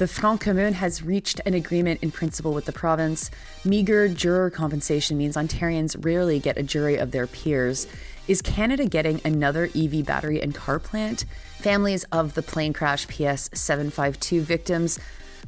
[0.00, 3.30] The Front Commun has reached an agreement in principle with the province.
[3.66, 7.86] Meager juror compensation means Ontarians rarely get a jury of their peers.
[8.28, 11.24] Is Canada getting another EV battery and car plant?
[11.58, 14.98] Families of the plane crash PS 752 victims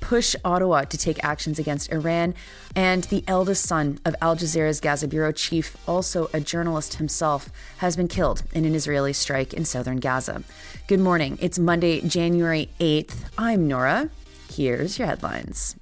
[0.00, 2.34] push Ottawa to take actions against Iran.
[2.74, 7.96] And the eldest son of Al Jazeera's Gaza Bureau chief, also a journalist himself, has
[7.96, 10.42] been killed in an Israeli strike in southern Gaza.
[10.86, 11.38] Good morning.
[11.40, 13.30] It's Monday, January 8th.
[13.38, 14.10] I'm Nora.
[14.50, 15.76] Here's your headlines.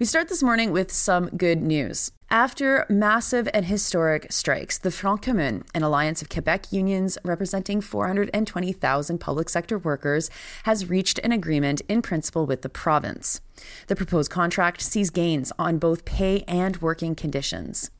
[0.00, 2.10] We start this morning with some good news.
[2.30, 9.18] After massive and historic strikes, the Front Commun, an alliance of Quebec unions representing 420,000
[9.18, 10.30] public sector workers,
[10.62, 13.42] has reached an agreement in principle with the province.
[13.88, 17.90] The proposed contract sees gains on both pay and working conditions.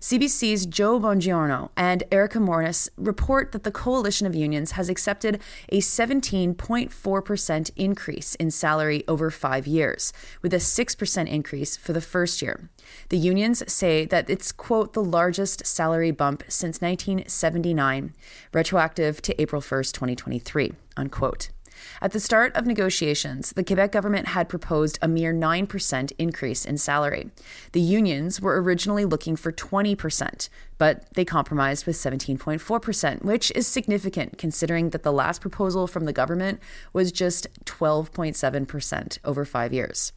[0.00, 5.80] CBC's Joe Bongiorno and Erica Morris report that the coalition of unions has accepted a
[5.80, 12.70] 17.4% increase in salary over five years, with a 6% increase for the first year.
[13.08, 18.14] The unions say that it's, quote, the largest salary bump since 1979,
[18.52, 21.50] retroactive to April 1st, 2023, unquote.
[22.00, 26.78] At the start of negotiations, the Quebec government had proposed a mere 9% increase in
[26.78, 27.30] salary.
[27.72, 34.38] The unions were originally looking for 20%, but they compromised with 17.4%, which is significant
[34.38, 36.60] considering that the last proposal from the government
[36.92, 40.12] was just 12.7% over five years.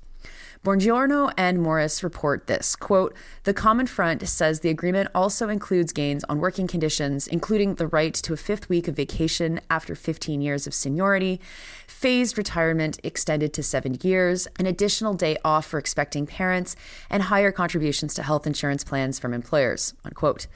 [0.62, 6.26] Bongiorno and Morris report this quote, The Common Front says the agreement also includes gains
[6.26, 10.68] on working conditions, including the right to a fifth week of vacation after 15 years
[10.68, 11.40] of seniority,
[11.88, 16.76] phased retirement extended to seven years, an additional day off for expecting parents,
[17.10, 19.94] and higher contributions to health insurance plans from employers.
[20.04, 20.48] Unquote.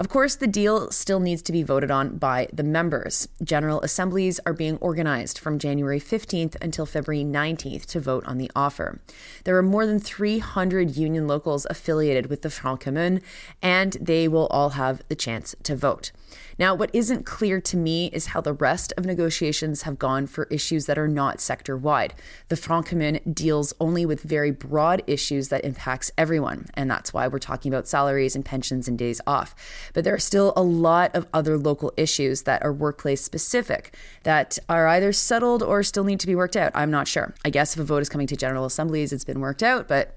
[0.00, 3.28] Of course, the deal still needs to be voted on by the members.
[3.44, 8.50] General assemblies are being organized from January 15th until February 19th to vote on the
[8.56, 9.02] offer.
[9.44, 13.20] There are more than 300 union locals affiliated with the Front Commun,
[13.60, 16.12] and they will all have the chance to vote.
[16.58, 20.44] Now, what isn't clear to me is how the rest of negotiations have gone for
[20.44, 22.14] issues that are not sector wide.
[22.48, 27.28] The Front Commun deals only with very broad issues that impacts everyone, and that's why
[27.28, 29.54] we're talking about salaries and pensions and days off.
[29.94, 34.58] But there are still a lot of other local issues that are workplace specific that
[34.68, 36.72] are either settled or still need to be worked out.
[36.74, 37.34] I'm not sure.
[37.44, 40.16] I guess if a vote is coming to General Assemblies, it's been worked out, but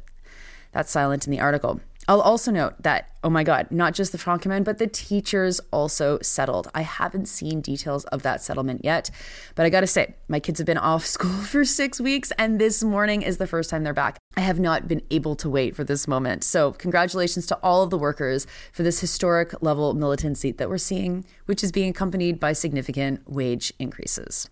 [0.71, 1.79] that's silent in the article.
[2.07, 5.61] I'll also note that, oh my God, not just the Front Commun, but the teachers
[5.71, 6.69] also settled.
[6.75, 9.09] I haven't seen details of that settlement yet,
[9.55, 12.83] but I gotta say, my kids have been off school for six weeks, and this
[12.83, 14.17] morning is the first time they're back.
[14.35, 16.43] I have not been able to wait for this moment.
[16.43, 21.25] So, congratulations to all of the workers for this historic level militancy that we're seeing,
[21.45, 24.49] which is being accompanied by significant wage increases.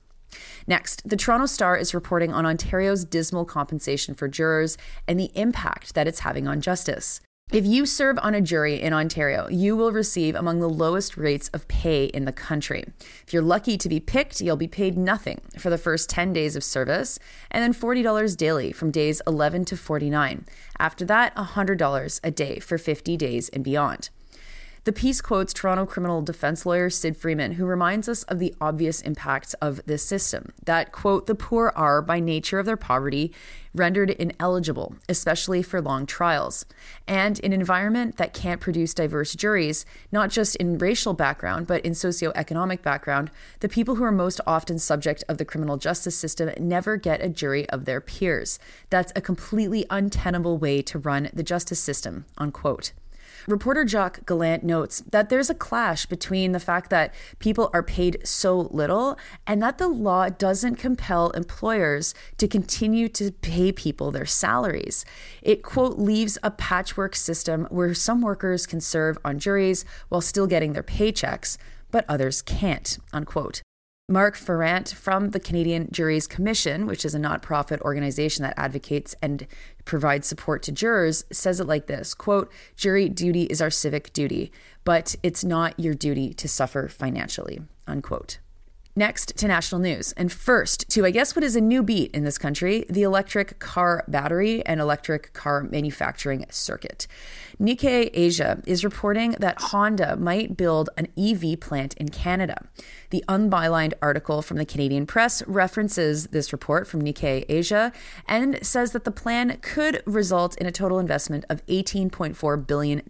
[0.67, 5.93] Next, the Toronto Star is reporting on Ontario's dismal compensation for jurors and the impact
[5.95, 7.19] that it's having on justice.
[7.51, 11.49] If you serve on a jury in Ontario, you will receive among the lowest rates
[11.49, 12.85] of pay in the country.
[13.27, 16.55] If you're lucky to be picked, you'll be paid nothing for the first 10 days
[16.55, 17.19] of service
[17.51, 20.45] and then $40 daily from days 11 to 49.
[20.79, 24.11] After that, $100 a day for 50 days and beyond.
[24.83, 28.99] The piece quotes Toronto criminal defense lawyer Sid Freeman, who reminds us of the obvious
[29.01, 30.53] impacts of this system.
[30.65, 33.31] That, quote, the poor are, by nature of their poverty,
[33.75, 36.65] rendered ineligible, especially for long trials.
[37.07, 41.85] And in an environment that can't produce diverse juries, not just in racial background, but
[41.85, 46.49] in socioeconomic background, the people who are most often subject of the criminal justice system
[46.59, 48.57] never get a jury of their peers.
[48.89, 52.93] That's a completely untenable way to run the justice system, unquote.
[53.47, 58.19] Reporter Jacques Gallant notes that there's a clash between the fact that people are paid
[58.23, 59.17] so little
[59.47, 65.05] and that the law doesn't compel employers to continue to pay people their salaries.
[65.41, 70.47] It, quote, leaves a patchwork system where some workers can serve on juries while still
[70.47, 71.57] getting their paychecks,
[71.89, 73.61] but others can't, unquote.
[74.09, 79.47] Mark Farrant from the Canadian Juries Commission, which is a nonprofit organization that advocates and
[79.85, 84.51] provides support to jurors, says it like this quote, jury duty is our civic duty,
[84.83, 88.39] but it's not your duty to suffer financially, unquote.
[88.93, 92.25] Next to national news, and first to, I guess, what is a new beat in
[92.25, 97.07] this country the electric car battery and electric car manufacturing circuit.
[97.57, 102.67] Nikkei Asia is reporting that Honda might build an EV plant in Canada.
[103.11, 107.93] The unbylined article from the Canadian press references this report from Nikkei Asia
[108.27, 113.01] and says that the plan could result in a total investment of $18.4 billion.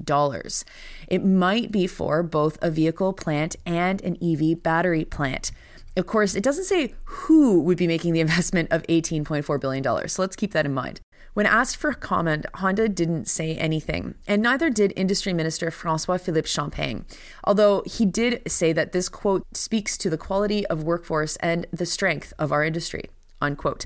[1.08, 5.52] It might be for both a vehicle plant and an EV battery plant.
[5.98, 10.22] Of course, it doesn't say who would be making the investment of $18.4 billion, so
[10.22, 11.02] let's keep that in mind.
[11.34, 16.48] When asked for comment, Honda didn't say anything, and neither did Industry Minister Francois Philippe
[16.48, 17.06] Champagne,
[17.46, 21.86] although he did say that this quote speaks to the quality of workforce and the
[21.86, 23.06] strength of our industry,
[23.42, 23.86] unquote.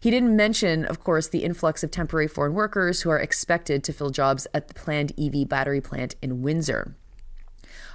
[0.00, 3.92] He didn't mention, of course, the influx of temporary foreign workers who are expected to
[3.92, 6.96] fill jobs at the planned EV battery plant in Windsor.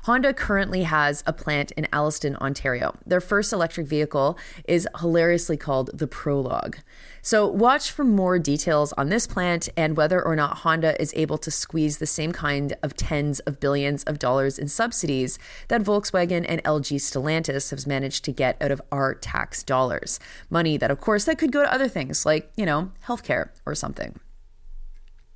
[0.06, 2.94] Honda currently has a plant in Alliston, Ontario.
[3.08, 4.38] Their first electric vehicle
[4.68, 6.78] is hilariously called the Prologue.
[7.24, 11.40] So, watch for more details on this plant and whether or not Honda is able
[11.40, 16.46] to squeeze the same kind of tens of billions of dollars in subsidies that Volkswagen
[16.48, 20.20] and LG Stellantis have managed to get out of our tax dollars.
[20.52, 23.74] Money that, of course, that could go to other things like, you know, healthcare or
[23.74, 24.20] something.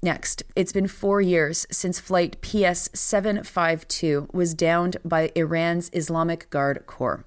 [0.01, 6.85] Next, it's been four years since Flight PS 752 was downed by Iran's Islamic Guard
[6.87, 7.25] Corps.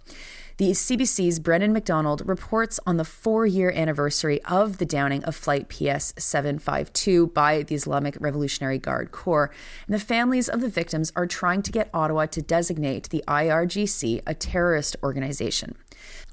[0.56, 5.68] The CBC's Brendan McDonald reports on the four year anniversary of the downing of Flight
[5.68, 9.50] PS 752 by the Islamic Revolutionary Guard Corps,
[9.86, 14.22] and the families of the victims are trying to get Ottawa to designate the IRGC
[14.26, 15.74] a terrorist organization.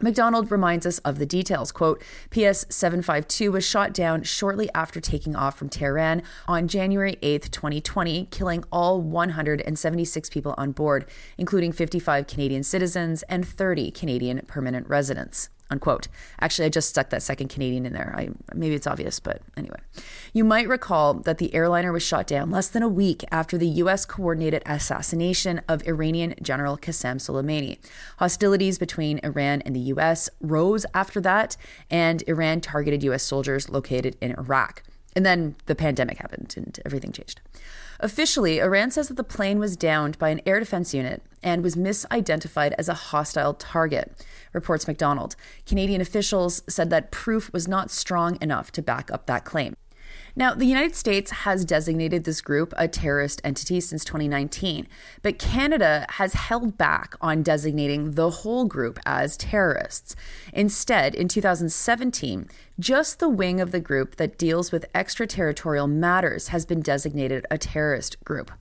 [0.01, 1.71] McDonald reminds us of the details.
[1.71, 7.51] Quote, PS 752 was shot down shortly after taking off from Tehran on January 8,
[7.51, 11.05] 2020, killing all 176 people on board,
[11.37, 16.07] including 55 Canadian citizens and 30 Canadian permanent residents unquote.
[16.39, 18.13] Actually, I just stuck that second Canadian in there.
[18.17, 19.79] I, maybe it's obvious, but anyway.
[20.33, 23.67] You might recall that the airliner was shot down less than a week after the
[23.67, 24.05] U.S.
[24.05, 27.77] coordinated assassination of Iranian General Qasem Soleimani.
[28.17, 30.29] Hostilities between Iran and the U.S.
[30.41, 31.57] rose after that,
[31.89, 33.23] and Iran targeted U.S.
[33.23, 34.83] soldiers located in Iraq.
[35.15, 37.41] And then the pandemic happened and everything changed.
[38.01, 41.75] Officially, Iran says that the plane was downed by an air defense unit and was
[41.75, 45.35] misidentified as a hostile target, reports McDonald.
[45.65, 49.75] Canadian officials said that proof was not strong enough to back up that claim.
[50.35, 54.87] Now, the United States has designated this group a terrorist entity since 2019,
[55.21, 60.15] but Canada has held back on designating the whole group as terrorists.
[60.53, 62.47] Instead, in 2017,
[62.79, 67.57] just the wing of the group that deals with extraterritorial matters has been designated a
[67.57, 68.51] terrorist group.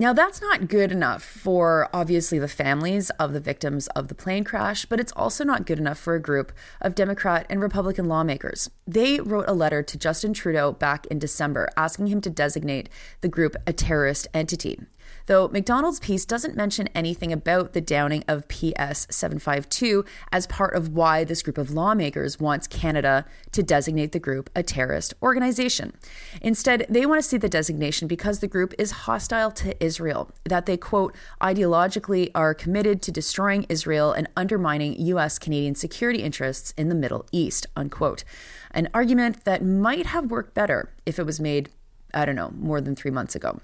[0.00, 4.44] Now, that's not good enough for obviously the families of the victims of the plane
[4.44, 8.70] crash, but it's also not good enough for a group of Democrat and Republican lawmakers.
[8.86, 12.88] They wrote a letter to Justin Trudeau back in December asking him to designate
[13.20, 14.80] the group a terrorist entity
[15.26, 20.90] though McDonald's piece doesn't mention anything about the downing of PS 752 as part of
[20.90, 25.92] why this group of lawmakers wants Canada to designate the group a terrorist organization.
[26.40, 30.66] Instead, they want to see the designation because the group is hostile to Israel, that
[30.66, 35.38] they, quote, ideologically are committed to destroying Israel and undermining U.S.
[35.38, 38.24] Canadian security interests in the Middle East, unquote.
[38.72, 41.70] An argument that might have worked better if it was made,
[42.14, 43.60] I don't know, more than three months ago.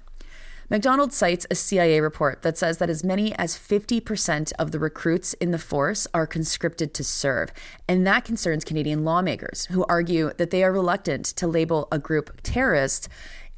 [0.69, 5.33] McDonald cites a CIA report that says that as many as 50% of the recruits
[5.35, 7.53] in the force are conscripted to serve.
[7.87, 12.41] And that concerns Canadian lawmakers who argue that they are reluctant to label a group
[12.43, 13.09] terrorists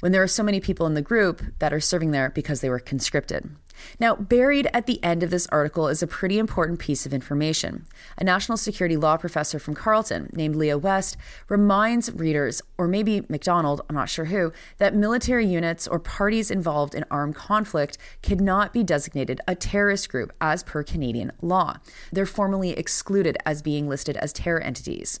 [0.01, 2.69] when there are so many people in the group that are serving there because they
[2.69, 3.49] were conscripted.
[3.99, 7.85] Now, buried at the end of this article is a pretty important piece of information.
[8.17, 11.17] A national security law professor from Carleton named Leah West
[11.47, 16.95] reminds readers, or maybe McDonald, I'm not sure who, that military units or parties involved
[16.95, 21.77] in armed conflict cannot be designated a terrorist group as per Canadian law.
[22.11, 25.19] They're formally excluded as being listed as terror entities.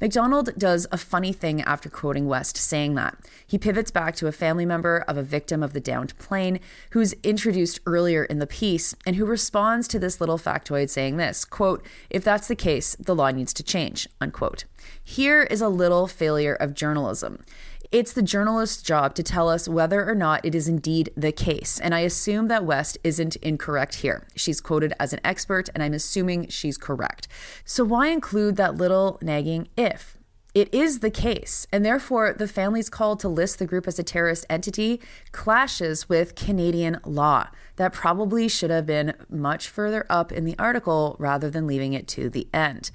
[0.00, 3.16] McDonald does a funny thing after quoting West saying that.
[3.46, 6.60] He pivots back to a family member of a victim of the downed plane
[6.90, 11.16] who's introduced early earlier in the piece and who responds to this little factoid saying
[11.16, 14.64] this quote if that's the case the law needs to change unquote
[15.02, 17.42] here is a little failure of journalism
[17.90, 21.80] it's the journalist's job to tell us whether or not it is indeed the case.
[21.80, 24.26] And I assume that West isn't incorrect here.
[24.36, 27.28] She's quoted as an expert, and I'm assuming she's correct.
[27.64, 30.17] So why include that little nagging if?
[30.60, 34.02] It is the case, and therefore the family's call to list the group as a
[34.02, 35.00] terrorist entity
[35.32, 37.48] clashes with Canadian law.
[37.76, 42.08] That probably should have been much further up in the article rather than leaving it
[42.08, 42.90] to the end.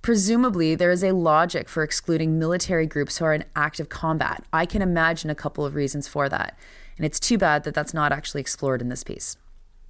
[0.00, 4.44] Presumably, there is a logic for excluding military groups who are in active combat.
[4.52, 6.58] I can imagine a couple of reasons for that.
[6.96, 9.36] And it's too bad that that's not actually explored in this piece.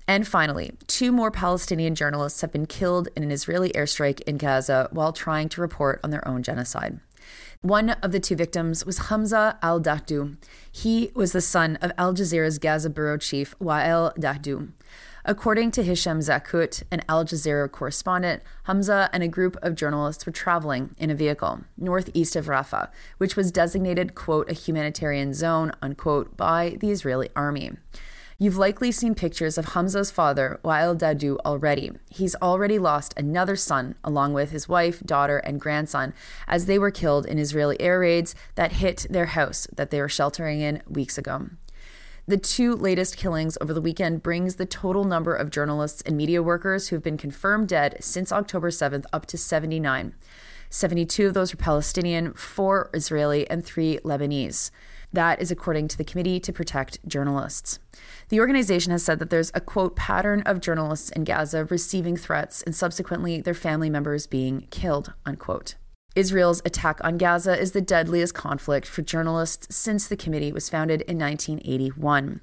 [0.07, 4.89] And finally, two more Palestinian journalists have been killed in an Israeli airstrike in Gaza
[4.91, 6.99] while trying to report on their own genocide.
[7.61, 10.37] One of the two victims was Hamza al Dahdouh.
[10.71, 14.73] He was the son of Al Jazeera's Gaza bureau chief, Wael Dahdouh.
[15.25, 20.33] According to Hisham Zakut, an Al Jazeera correspondent, Hamza and a group of journalists were
[20.33, 26.37] traveling in a vehicle northeast of Rafah, which was designated, quote, a humanitarian zone, unquote,
[26.37, 27.71] by the Israeli army.
[28.43, 31.93] You've likely seen pictures of Hamza's father, Wael Dahdouh, already.
[32.11, 36.13] He's already lost another son, along with his wife, daughter, and grandson,
[36.49, 40.09] as they were killed in Israeli air raids that hit their house that they were
[40.09, 41.51] sheltering in weeks ago.
[42.27, 46.43] The two latest killings over the weekend brings the total number of journalists and media
[46.43, 50.17] workers who have been confirmed dead since October 7th up to 79.
[50.73, 54.71] 72 of those are Palestinian, 4 Israeli, and 3 Lebanese.
[55.13, 57.79] That is according to the Committee to Protect Journalists.
[58.31, 62.63] The organization has said that there's a quote pattern of journalists in Gaza receiving threats
[62.63, 65.75] and subsequently their family members being killed, unquote.
[66.15, 71.03] Israel's attack on Gaza is the deadliest conflict for journalists since the committee was founded
[71.03, 72.41] in 1981.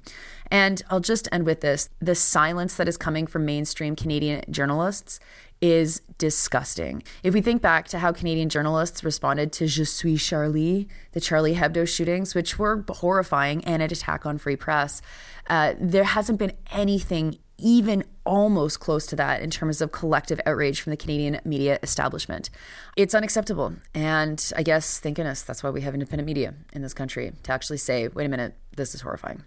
[0.50, 5.20] And I'll just end with this the silence that is coming from mainstream Canadian journalists
[5.60, 7.02] is disgusting.
[7.22, 11.54] If we think back to how Canadian journalists responded to Je suis Charlie, the Charlie
[11.54, 15.02] Hebdo shootings, which were horrifying and an attack on free press,
[15.48, 20.80] uh, there hasn't been anything even almost close to that in terms of collective outrage
[20.80, 22.50] from the Canadian media establishment.
[22.96, 23.74] It's unacceptable.
[23.94, 27.52] And I guess, thank goodness, that's why we have independent media in this country to
[27.52, 29.44] actually say, wait a minute, this is horrifying.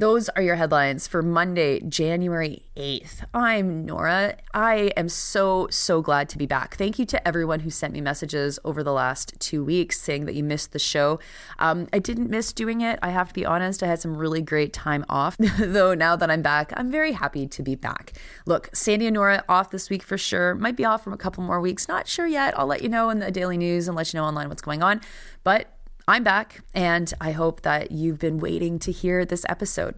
[0.00, 3.22] Those are your headlines for Monday, January 8th.
[3.34, 4.38] I'm Nora.
[4.54, 6.74] I am so, so glad to be back.
[6.74, 10.34] Thank you to everyone who sent me messages over the last two weeks saying that
[10.34, 11.20] you missed the show.
[11.58, 12.98] Um, I didn't miss doing it.
[13.02, 13.82] I have to be honest.
[13.82, 17.46] I had some really great time off, though now that I'm back, I'm very happy
[17.48, 18.14] to be back.
[18.46, 20.54] Look, Sandy and Nora off this week for sure.
[20.54, 21.88] Might be off from a couple more weeks.
[21.88, 22.58] Not sure yet.
[22.58, 24.82] I'll let you know in the daily news and let you know online what's going
[24.82, 25.02] on.
[25.44, 25.66] But
[26.10, 29.94] I'm back, and I hope that you've been waiting to hear this episode.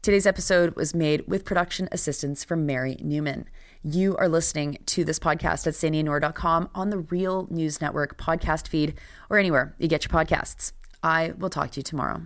[0.00, 3.48] Today's episode was made with production assistance from Mary Newman.
[3.82, 8.94] You are listening to this podcast at sandyandnora.com on the Real News Network podcast feed
[9.28, 10.74] or anywhere you get your podcasts.
[11.02, 12.22] I will talk to you tomorrow.